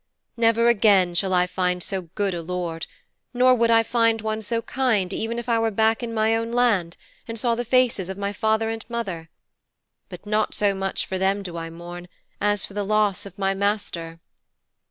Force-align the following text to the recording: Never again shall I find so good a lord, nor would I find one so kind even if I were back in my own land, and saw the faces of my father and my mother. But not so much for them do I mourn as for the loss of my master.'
Never 0.35 0.67
again 0.67 1.13
shall 1.13 1.31
I 1.31 1.45
find 1.45 1.83
so 1.83 2.09
good 2.15 2.33
a 2.33 2.41
lord, 2.41 2.87
nor 3.35 3.53
would 3.53 3.69
I 3.69 3.83
find 3.83 4.19
one 4.19 4.41
so 4.41 4.63
kind 4.63 5.13
even 5.13 5.37
if 5.37 5.47
I 5.47 5.59
were 5.59 5.69
back 5.69 6.01
in 6.01 6.11
my 6.11 6.35
own 6.35 6.51
land, 6.53 6.97
and 7.27 7.37
saw 7.37 7.53
the 7.53 7.63
faces 7.63 8.09
of 8.09 8.17
my 8.17 8.33
father 8.33 8.71
and 8.71 8.83
my 8.89 8.95
mother. 8.97 9.29
But 10.09 10.25
not 10.25 10.55
so 10.55 10.73
much 10.73 11.05
for 11.05 11.19
them 11.19 11.43
do 11.43 11.55
I 11.55 11.69
mourn 11.69 12.07
as 12.41 12.65
for 12.65 12.73
the 12.73 12.83
loss 12.83 13.27
of 13.27 13.37
my 13.37 13.53
master.' 13.53 14.19